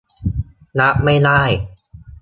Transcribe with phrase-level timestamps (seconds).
[0.79, 1.41] รับไม่ได้